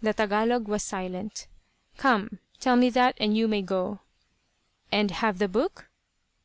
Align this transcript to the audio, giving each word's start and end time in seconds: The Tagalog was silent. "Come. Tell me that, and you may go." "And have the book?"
The 0.00 0.12
Tagalog 0.14 0.68
was 0.68 0.84
silent. 0.84 1.48
"Come. 1.96 2.38
Tell 2.60 2.76
me 2.76 2.88
that, 2.90 3.16
and 3.18 3.36
you 3.36 3.48
may 3.48 3.62
go." 3.62 3.98
"And 4.92 5.10
have 5.10 5.38
the 5.40 5.48
book?" 5.48 5.88